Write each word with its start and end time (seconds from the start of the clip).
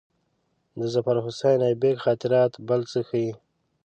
د 0.79 0.81
ظفرحسن 0.93 1.57
آیبک 1.67 1.95
خاطرات 2.05 2.51
بل 2.67 2.81
څه 2.91 2.99
ښيي. 3.07 3.31